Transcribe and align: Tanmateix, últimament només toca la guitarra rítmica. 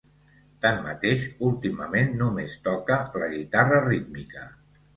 Tanmateix, 0.65 1.27
últimament 1.49 2.11
només 2.23 2.57
toca 2.71 2.99
la 3.23 3.31
guitarra 3.37 3.87
rítmica. 3.87 4.51